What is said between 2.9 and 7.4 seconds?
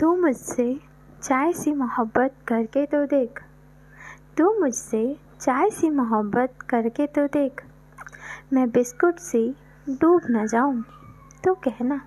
देख। तू मुझसे चाय सी मोहब्बत करके तो